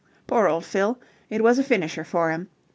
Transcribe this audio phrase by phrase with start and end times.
[0.25, 0.99] Poor old Fill!
[1.29, 2.49] It was a finisher for him.